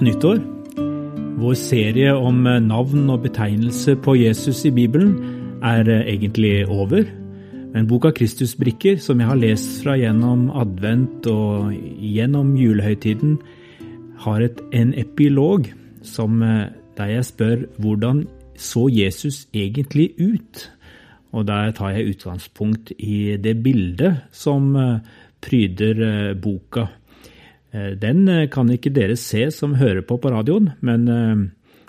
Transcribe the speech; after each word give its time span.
Godt 0.00 0.14
nyttår. 0.14 0.38
Vår 1.36 1.56
serie 1.60 2.12
om 2.16 2.38
navn 2.64 3.10
og 3.12 3.20
betegnelser 3.20 3.98
på 4.00 4.14
Jesus 4.16 4.62
i 4.64 4.70
Bibelen 4.72 5.10
er 5.60 5.84
egentlig 6.08 6.64
over. 6.72 7.02
Men 7.74 7.84
boka 7.84 8.08
Kristusbrikker, 8.16 8.96
som 8.96 9.20
jeg 9.20 9.28
har 9.28 9.36
lest 9.36 9.82
fra 9.82 9.98
gjennom 10.00 10.46
advent 10.56 11.28
og 11.28 11.74
gjennom 12.00 12.54
julehøytiden, 12.56 13.34
har 14.24 14.40
et, 14.40 14.62
en 14.72 14.94
epilog 14.96 15.68
som, 16.00 16.40
der 16.96 17.12
jeg 17.12 17.26
spør 17.28 17.66
hvordan 17.76 18.24
så 18.56 18.86
Jesus 18.88 19.50
egentlig 19.52 20.14
ut? 20.16 20.64
Og 21.36 21.44
der 21.44 21.76
tar 21.76 21.92
jeg 21.98 22.14
utgangspunkt 22.14 22.94
i 22.96 23.36
det 23.36 23.58
bildet 23.60 24.24
som 24.32 24.72
pryder 25.44 26.32
boka. 26.40 26.88
Eh, 27.72 27.94
den 27.98 28.28
eh, 28.28 28.48
kan 28.50 28.70
ikke 28.70 28.92
dere 28.94 29.16
se 29.18 29.46
som 29.54 29.76
hører 29.78 30.02
på 30.06 30.18
på 30.18 30.32
radioen, 30.32 30.72
men 30.80 31.08
eh, 31.08 31.44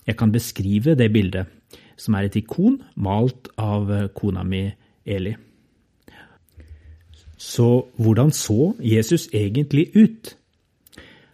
jeg 0.07 0.17
kan 0.17 0.33
beskrive 0.33 0.95
det 0.97 1.11
bildet, 1.13 1.47
som 1.97 2.17
er 2.17 2.27
et 2.27 2.37
ikon 2.37 2.81
malt 2.95 3.49
av 3.57 3.89
kona 4.17 4.43
mi 4.45 4.67
Eli. 5.05 5.33
Så 7.41 7.87
hvordan 7.97 8.29
så 8.29 8.75
Jesus 8.85 9.27
egentlig 9.33 9.89
ut? 9.97 10.35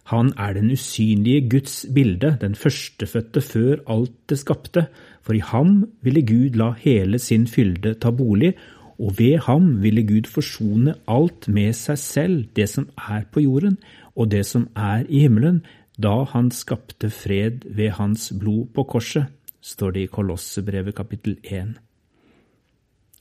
Han 0.08 0.32
er 0.40 0.54
den 0.56 0.70
usynlige 0.72 1.42
Guds 1.52 1.82
bilde, 1.94 2.38
den 2.40 2.54
førstefødte 2.56 3.42
før 3.44 3.82
alt 3.92 4.14
det 4.30 4.38
skapte, 4.40 4.86
for 5.20 5.36
i 5.36 5.44
ham 5.44 5.82
ville 6.00 6.24
Gud 6.24 6.56
la 6.56 6.70
hele 6.80 7.20
sin 7.20 7.44
fylde 7.46 7.92
ta 8.00 8.08
bolig, 8.10 8.54
og 8.98 9.18
ved 9.18 9.38
ham 9.46 9.82
ville 9.82 10.02
Gud 10.02 10.26
forsone 10.26 10.94
alt 11.08 11.48
med 11.48 11.72
seg 11.78 11.98
selv, 11.98 12.38
det 12.56 12.68
som 12.68 12.88
er 12.98 13.28
på 13.32 13.40
jorden, 13.44 13.78
og 14.18 14.30
det 14.30 14.44
som 14.46 14.68
er 14.76 15.06
i 15.08 15.22
himmelen, 15.26 15.62
da 15.98 16.24
han 16.32 16.50
skapte 16.50 17.10
fred 17.10 17.64
ved 17.64 17.94
hans 17.98 18.32
blod 18.38 18.72
på 18.74 18.82
korset, 18.82 19.26
står 19.62 19.94
det 19.94 20.02
i 20.06 20.10
Kolossebrevet 20.10 20.94
kapittel 20.94 21.36
1. 21.44 21.74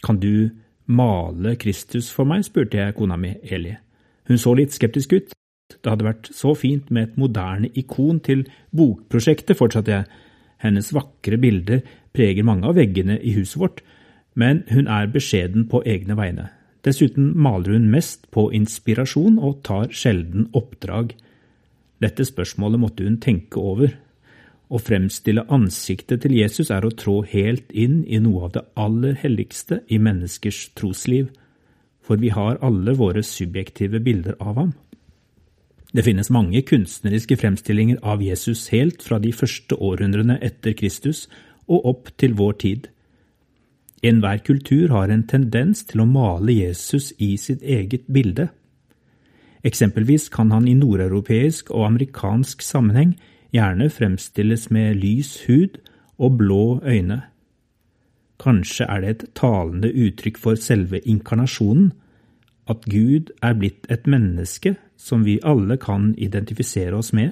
Kan 0.06 0.20
du 0.22 0.50
male 0.86 1.56
Kristus 1.60 2.10
for 2.14 2.26
meg, 2.30 2.46
spurte 2.46 2.78
jeg 2.78 2.96
kona 2.98 3.18
mi, 3.18 3.34
Eli. 3.44 3.74
Hun 4.28 4.40
så 4.42 4.54
litt 4.58 4.74
skeptisk 4.76 5.14
ut. 5.14 5.34
Det 5.74 5.92
hadde 5.92 6.08
vært 6.08 6.30
så 6.34 6.54
fint 6.56 6.90
med 6.92 7.10
et 7.10 7.20
moderne 7.20 7.70
ikon 7.76 8.22
til 8.24 8.46
bokprosjektet, 8.76 9.58
fortsatte 9.58 9.94
jeg. 9.94 10.08
Hennes 10.64 10.90
vakre 10.96 11.38
bilder 11.38 11.84
preger 12.16 12.46
mange 12.48 12.66
av 12.70 12.78
veggene 12.80 13.20
i 13.20 13.34
huset 13.36 13.60
vårt, 13.62 13.84
men 14.38 14.62
hun 14.70 14.88
er 14.88 15.10
beskjeden 15.10 15.66
på 15.72 15.82
egne 15.90 16.18
vegne. 16.18 16.52
Dessuten 16.86 17.32
maler 17.36 17.74
hun 17.74 17.90
mest 17.92 18.30
på 18.32 18.48
inspirasjon 18.56 19.40
og 19.42 19.64
tar 19.68 19.90
sjelden 19.92 20.46
oppdrag. 20.56 21.16
Dette 22.04 22.26
spørsmålet 22.28 22.80
måtte 22.80 23.08
hun 23.08 23.18
tenke 23.24 23.60
over. 23.60 23.96
Å 24.68 24.80
fremstille 24.84 25.48
ansiktet 25.54 26.22
til 26.24 26.36
Jesus 26.38 26.70
er 26.72 26.86
å 26.86 26.94
trå 26.94 27.22
helt 27.28 27.72
inn 27.72 28.04
i 28.06 28.20
noe 28.22 28.48
av 28.48 28.56
det 28.58 28.66
aller 28.78 29.18
helligste 29.24 29.82
i 29.88 29.98
menneskers 29.98 30.68
trosliv, 30.78 31.32
for 32.04 32.20
vi 32.22 32.30
har 32.32 32.60
alle 32.64 32.94
våre 32.96 33.24
subjektive 33.26 34.00
bilder 34.04 34.38
av 34.40 34.60
ham. 34.62 34.76
Det 35.96 36.04
finnes 36.04 36.30
mange 36.30 36.62
kunstneriske 36.68 37.40
fremstillinger 37.40 38.04
av 38.04 38.22
Jesus 38.22 38.68
helt 38.74 39.02
fra 39.04 39.18
de 39.24 39.32
første 39.34 39.76
århundrene 39.76 40.38
etter 40.44 40.76
Kristus 40.78 41.26
og 41.68 41.88
opp 41.90 42.12
til 42.20 42.36
vår 42.38 42.60
tid. 42.64 42.90
Enhver 44.04 44.38
kultur 44.46 44.92
har 44.94 45.10
en 45.10 45.26
tendens 45.28 45.84
til 45.90 46.04
å 46.04 46.10
male 46.10 46.54
Jesus 46.54 47.14
i 47.18 47.36
sitt 47.42 47.64
eget 47.64 48.06
bilde. 48.14 48.50
Eksempelvis 49.66 50.30
kan 50.30 50.52
han 50.54 50.68
i 50.68 50.76
nordeuropeisk 50.78 51.72
og 51.74 51.88
amerikansk 51.88 52.62
sammenheng 52.62 53.16
gjerne 53.56 53.90
fremstilles 53.90 54.70
med 54.72 55.00
lys 55.02 55.34
hud 55.48 55.80
og 56.18 56.38
blå 56.38 56.80
øyne. 56.86 57.24
Kanskje 58.38 58.86
er 58.86 59.02
det 59.02 59.10
et 59.10 59.26
talende 59.36 59.90
uttrykk 59.90 60.38
for 60.38 60.60
selve 60.62 61.02
inkarnasjonen, 61.02 61.92
at 62.70 62.86
Gud 62.86 63.32
er 63.42 63.56
blitt 63.58 63.88
et 63.90 64.06
menneske 64.08 64.76
som 64.98 65.24
vi 65.26 65.40
alle 65.44 65.78
kan 65.82 66.12
identifisere 66.18 66.98
oss 66.98 67.14
med. 67.14 67.32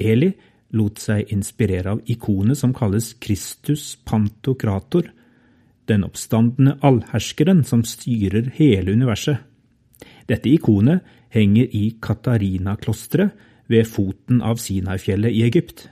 Eli 0.00 0.32
lot 0.76 1.00
seg 1.02 1.32
inspirere 1.32 1.96
av 1.96 2.02
ikonet 2.10 2.58
som 2.58 2.72
kalles 2.76 3.12
Kristus 3.22 3.96
pantokrator, 4.08 5.10
den 5.90 6.04
oppstandende 6.06 6.78
allherskeren 6.80 7.64
som 7.66 7.82
styrer 7.84 8.52
hele 8.56 8.94
universet. 8.94 9.42
Dette 10.30 10.48
ikonet 10.50 11.02
henger 11.32 11.68
i 11.74 11.88
Katarina-klosteret 12.00 13.48
ved 13.72 13.88
foten 13.88 14.42
av 14.44 14.60
Sinai-fjellet 14.60 15.34
i 15.34 15.42
Egypt. 15.46 15.86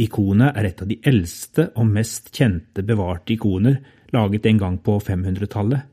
Ikonet 0.00 0.56
er 0.58 0.68
et 0.68 0.82
av 0.82 0.90
de 0.90 0.98
eldste 1.06 1.68
og 1.78 1.90
mest 1.90 2.32
kjente 2.34 2.82
bevarte 2.86 3.34
ikoner 3.36 3.78
laget 4.14 4.46
en 4.46 4.60
gang 4.62 4.78
på 4.82 4.98
500-tallet. 5.02 5.84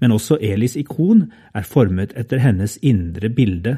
Men 0.00 0.14
også 0.16 0.38
Elis 0.40 0.76
ikon 0.80 1.26
er 1.56 1.66
formet 1.68 2.14
etter 2.16 2.40
hennes 2.40 2.78
indre 2.80 3.28
bilde. 3.32 3.76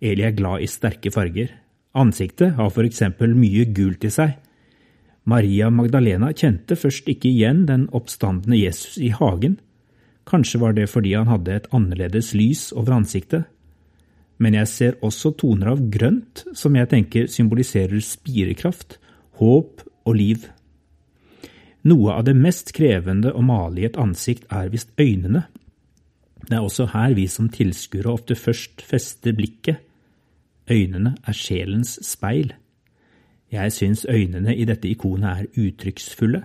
Eli 0.00 0.24
er 0.24 0.36
glad 0.36 0.64
i 0.64 0.70
sterke 0.70 1.12
farger. 1.12 1.50
Ansiktet 1.92 2.54
har 2.56 2.70
for 2.72 2.88
eksempel 2.88 3.34
mye 3.36 3.66
gult 3.76 4.04
i 4.08 4.10
seg. 4.12 4.38
Maria 5.28 5.68
Magdalena 5.70 6.32
kjente 6.32 6.76
først 6.78 7.08
ikke 7.10 7.28
igjen 7.28 7.66
den 7.68 7.84
oppstandende 7.94 8.58
Jesus 8.58 8.96
i 8.96 9.12
hagen. 9.12 9.58
Kanskje 10.26 10.60
var 10.62 10.72
det 10.74 10.88
fordi 10.90 11.12
han 11.14 11.28
hadde 11.28 11.54
et 11.54 11.68
annerledes 11.74 12.32
lys 12.34 12.70
over 12.72 12.96
ansiktet. 12.96 13.44
Men 14.40 14.56
jeg 14.56 14.70
ser 14.72 14.98
også 15.04 15.34
toner 15.38 15.74
av 15.74 15.84
grønt 15.92 16.46
som 16.58 16.74
jeg 16.74 16.90
tenker 16.90 17.28
symboliserer 17.30 18.00
spirekraft, 18.02 18.96
håp 19.38 19.84
og 20.08 20.16
liv. 20.16 20.48
Noe 21.86 22.16
av 22.16 22.24
det 22.24 22.34
mest 22.38 22.72
krevende 22.74 23.34
å 23.34 23.44
male 23.44 23.82
i 23.82 23.86
et 23.86 23.98
ansikt 24.00 24.48
er 24.50 24.72
visst 24.72 24.94
øynene. 24.98 25.44
Det 26.48 26.56
er 26.56 26.64
også 26.64 26.88
her 26.94 27.14
vi 27.14 27.28
som 27.30 27.52
tilskuere 27.52 28.10
ofte 28.10 28.34
først 28.38 28.82
fester 28.86 29.36
blikket 29.36 29.82
Øynene 30.70 31.16
er 31.26 31.32
sjelens 31.32 31.98
speil. 32.06 32.52
Jeg 33.52 33.72
syns 33.72 34.06
øynene 34.08 34.56
i 34.56 34.64
dette 34.64 34.88
ikonet 34.88 35.30
er 35.30 35.64
uttrykksfulle, 35.66 36.44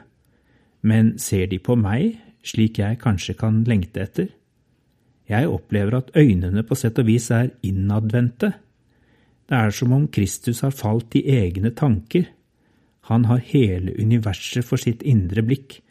men 0.82 1.18
ser 1.20 1.46
de 1.46 1.60
på 1.60 1.76
meg 1.76 2.18
slik 2.48 2.80
jeg 2.80 3.00
kanskje 3.02 3.36
kan 3.38 3.64
lengte 3.68 4.02
etter? 4.04 4.28
Jeg 5.28 5.50
opplever 5.52 5.98
at 5.98 6.12
øynene 6.16 6.64
på 6.64 6.76
sett 6.76 7.00
og 7.00 7.08
vis 7.10 7.30
er 7.36 7.52
innadvendte. 7.64 8.54
Det 9.48 9.58
er 9.58 9.72
som 9.76 9.94
om 9.96 10.08
Kristus 10.08 10.62
har 10.64 10.76
falt 10.76 11.16
i 11.16 11.26
egne 11.28 11.74
tanker. 11.76 12.30
Han 13.12 13.26
har 13.26 13.44
hele 13.44 13.96
universet 14.00 14.66
for 14.68 14.80
sitt 14.80 15.04
indre 15.04 15.44
blikk. 15.44 15.82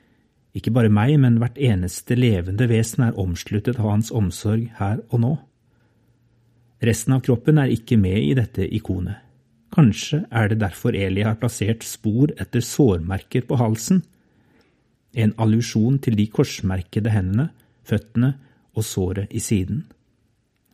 Ikke 0.56 0.72
bare 0.72 0.92
meg, 0.92 1.18
men 1.20 1.36
hvert 1.40 1.58
eneste 1.60 2.16
levende 2.16 2.68
vesen 2.68 3.04
er 3.04 3.20
omsluttet 3.20 3.80
av 3.80 3.90
hans 3.90 4.12
omsorg 4.12 4.70
her 4.78 5.02
og 5.10 5.20
nå. 5.20 5.34
Resten 6.84 7.14
av 7.16 7.22
kroppen 7.24 7.58
er 7.58 7.72
ikke 7.72 7.96
med 8.00 8.18
i 8.20 8.34
dette 8.36 8.66
ikonet. 8.76 9.22
Kanskje 9.72 10.22
er 10.30 10.48
det 10.48 10.60
derfor 10.60 10.96
Eli 10.96 11.24
har 11.26 11.38
plassert 11.40 11.84
spor 11.84 12.30
etter 12.40 12.64
sårmerker 12.64 13.44
på 13.48 13.58
halsen, 13.60 14.02
en 15.16 15.32
allusjon 15.40 15.98
til 16.04 16.16
de 16.18 16.26
korsmerkede 16.28 17.12
hendene, 17.12 17.48
føttene 17.86 18.34
og 18.76 18.84
såret 18.84 19.32
i 19.32 19.40
siden. 19.40 19.84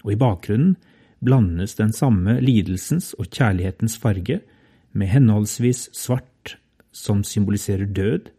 Og 0.03 0.15
i 0.15 0.19
bakgrunnen 0.19 0.77
blandes 1.23 1.77
den 1.79 1.93
samme 1.95 2.41
lidelsens 2.43 3.13
og 3.19 3.31
kjærlighetens 3.31 3.97
farge 4.03 4.41
med 4.93 5.13
henholdsvis 5.13 5.89
svart, 5.95 6.57
som 6.93 7.22
symboliserer 7.25 7.87
død, 7.87 8.33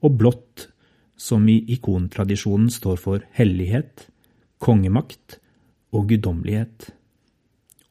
og 0.00 0.14
blått, 0.18 0.68
som 1.18 1.48
i 1.50 1.58
ikontradisjonen 1.74 2.70
står 2.70 3.00
for 3.02 3.24
hellighet, 3.34 4.06
kongemakt 4.62 5.40
og 5.90 6.06
guddommelighet. 6.12 6.92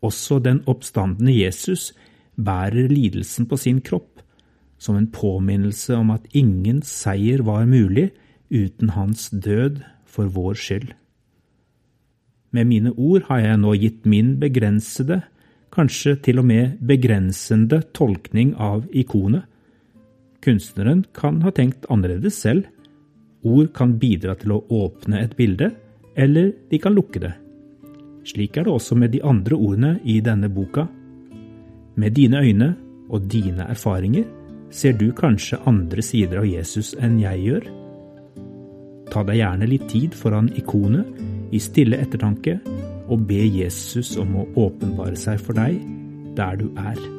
Også 0.08 0.40
den 0.44 0.62
oppstandende 0.70 1.34
Jesus 1.36 1.92
bærer 2.38 2.88
lidelsen 2.92 3.48
på 3.50 3.58
sin 3.60 3.82
kropp, 3.82 4.22
som 4.78 4.98
en 4.98 5.10
påminnelse 5.12 5.96
om 5.98 6.14
at 6.14 6.28
ingen 6.38 6.84
seier 6.86 7.44
var 7.44 7.66
mulig 7.68 8.12
uten 8.54 8.94
hans 8.96 9.30
død 9.34 9.82
for 10.06 10.30
vår 10.32 10.60
skyld. 10.62 10.92
Med 12.56 12.70
mine 12.70 12.94
ord 12.96 13.26
har 13.28 13.42
jeg 13.44 13.60
nå 13.60 13.74
gitt 13.82 14.06
min 14.08 14.38
begrensede, 14.40 15.20
kanskje 15.74 16.16
til 16.26 16.40
og 16.42 16.48
med 16.48 16.78
begrensende 16.88 17.82
tolkning 17.98 18.54
av 18.56 18.86
ikonet. 18.96 19.44
Kunstneren 20.42 21.04
kan 21.18 21.42
ha 21.44 21.52
tenkt 21.52 21.90
annerledes 21.92 22.38
selv. 22.40 22.70
Ord 23.44 23.74
kan 23.76 23.98
bidra 24.00 24.38
til 24.40 24.56
å 24.56 24.64
åpne 24.74 25.20
et 25.26 25.36
bilde, 25.38 25.74
eller 26.16 26.54
de 26.72 26.80
kan 26.82 26.96
lukke 26.96 27.22
det. 27.22 27.34
Slik 28.28 28.58
er 28.58 28.68
det 28.68 28.74
også 28.74 28.98
med 29.00 29.14
de 29.16 29.24
andre 29.24 29.56
ordene 29.56 29.94
i 30.04 30.20
denne 30.24 30.50
boka. 30.52 30.88
Med 31.96 32.12
dine 32.12 32.42
øyne 32.44 32.74
og 33.10 33.30
dine 33.32 33.70
erfaringer 33.72 34.28
ser 34.72 34.98
du 35.00 35.12
kanskje 35.16 35.62
andre 35.70 36.04
sider 36.04 36.42
av 36.42 36.50
Jesus 36.50 36.94
enn 37.00 37.22
jeg 37.24 37.46
gjør. 37.46 37.68
Ta 39.08 39.24
deg 39.24 39.40
gjerne 39.40 39.70
litt 39.72 39.88
tid 39.88 40.16
foran 40.18 40.52
ikonet 40.60 41.56
i 41.56 41.62
stille 41.64 42.00
ettertanke 42.04 42.60
og 43.08 43.24
be 43.30 43.46
Jesus 43.48 44.18
om 44.20 44.36
å 44.42 44.50
åpenbare 44.68 45.16
seg 45.16 45.40
for 45.40 45.56
deg 45.56 45.80
der 46.36 46.60
du 46.60 46.68
er. 46.76 47.17